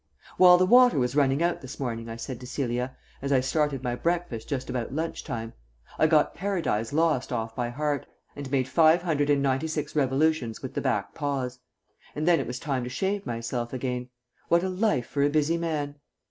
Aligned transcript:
"While 0.37 0.57
the 0.57 0.65
water 0.65 0.97
was 0.97 1.15
running 1.15 1.43
out 1.43 1.61
this 1.61 1.79
morning," 1.79 2.09
I 2.09 2.15
said 2.15 2.39
to 2.39 2.47
Celia, 2.47 2.97
as 3.21 3.31
I 3.31 3.39
started 3.39 3.83
my 3.83 3.93
breakfast 3.95 4.49
just 4.49 4.67
about 4.67 4.91
lunch 4.91 5.23
time, 5.23 5.53
"I 5.99 6.07
got 6.07 6.33
Paradise 6.33 6.91
Lost 6.91 7.31
off 7.31 7.55
by 7.55 7.69
heart, 7.69 8.07
and 8.35 8.49
made 8.49 8.67
five 8.67 9.03
hundred 9.03 9.29
and 9.29 9.43
ninety 9.43 9.67
six 9.67 9.95
revolutions 9.95 10.63
with 10.63 10.73
the 10.73 10.81
back 10.81 11.13
paws. 11.13 11.59
And 12.15 12.27
then 12.27 12.39
it 12.39 12.47
was 12.47 12.57
time 12.57 12.83
to 12.83 12.89
shave 12.89 13.27
myself 13.27 13.73
again. 13.73 14.09
What 14.47 14.63
a 14.63 14.69
life 14.69 15.05
for 15.05 15.21
a 15.21 15.29
busy 15.29 15.55
man!" 15.59 15.99